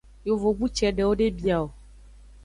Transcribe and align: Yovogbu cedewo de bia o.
Yovogbu 0.27 0.65
cedewo 0.77 1.13
de 1.19 1.27
bia 1.37 1.57
o. 1.65 1.67